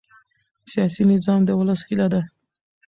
سیاسي 0.71 1.03
نظام 1.11 1.39
د 1.45 1.49
ولس 1.59 1.81
هیله 1.87 2.07
ده 2.13 2.21